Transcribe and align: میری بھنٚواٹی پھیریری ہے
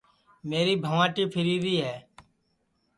میری 0.49 0.75
بھنٚواٹی 0.83 1.23
پھیریری 1.33 1.75
ہے 1.85 1.95